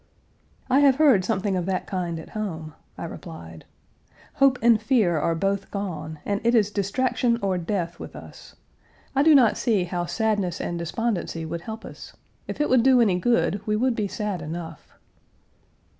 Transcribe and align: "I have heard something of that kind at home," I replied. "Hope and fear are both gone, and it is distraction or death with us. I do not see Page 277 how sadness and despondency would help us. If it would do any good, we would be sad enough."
"I 0.67 0.79
have 0.79 0.95
heard 0.95 1.23
something 1.23 1.55
of 1.55 1.67
that 1.67 1.85
kind 1.85 2.17
at 2.19 2.31
home," 2.31 2.73
I 2.97 3.05
replied. 3.05 3.65
"Hope 4.33 4.57
and 4.59 4.81
fear 4.81 5.19
are 5.19 5.35
both 5.35 5.69
gone, 5.69 6.17
and 6.25 6.41
it 6.43 6.55
is 6.55 6.71
distraction 6.71 7.37
or 7.43 7.59
death 7.59 7.99
with 7.99 8.15
us. 8.15 8.55
I 9.15 9.21
do 9.21 9.35
not 9.35 9.57
see 9.57 9.81
Page 9.83 9.89
277 9.91 9.99
how 9.99 10.05
sadness 10.07 10.59
and 10.59 10.79
despondency 10.79 11.45
would 11.45 11.61
help 11.61 11.85
us. 11.85 12.13
If 12.47 12.59
it 12.59 12.67
would 12.67 12.81
do 12.81 12.99
any 12.99 13.19
good, 13.19 13.61
we 13.67 13.75
would 13.75 13.95
be 13.95 14.07
sad 14.07 14.41
enough." 14.41 14.91